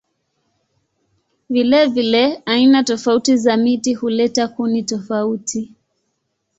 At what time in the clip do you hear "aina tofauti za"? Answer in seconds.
2.45-3.57